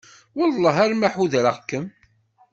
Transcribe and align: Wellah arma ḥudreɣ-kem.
Wellah 0.37 0.75
arma 0.83 1.07
ḥudreɣ-kem. 1.13 1.85